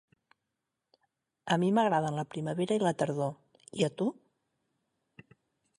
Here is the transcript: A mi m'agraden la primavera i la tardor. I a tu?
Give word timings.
A 1.55 1.57
mi 1.63 1.69
m'agraden 1.75 2.17
la 2.21 2.25
primavera 2.33 2.79
i 2.79 2.83
la 2.85 2.95
tardor. 3.03 3.33
I 3.83 3.87
a 3.91 3.95
tu? 4.01 4.13